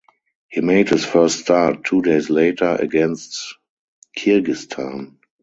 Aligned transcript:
He 0.49 0.61
made 0.61 0.89
his 0.89 1.05
first 1.05 1.37
start 1.41 1.83
two 1.83 2.01
days 2.01 2.31
later 2.31 2.69
against 2.79 3.53
Kyrgyzstan. 4.17 5.17